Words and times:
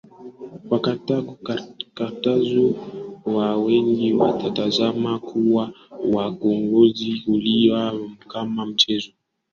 wa 0.69 0.79
Karthago 0.79 2.73
Watu 3.25 3.65
wengi 3.65 4.13
wakatazama 4.13 5.19
Kuua 5.19 5.73
wakosaji 6.13 7.21
kulikuwa 7.25 7.93
kama 8.27 8.65
mchezo 8.65 9.11